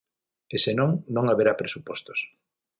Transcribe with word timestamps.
E 0.55 0.57
senón, 0.65 0.91
non 1.15 1.25
haberá 1.27 1.53
presupostos. 1.61 2.19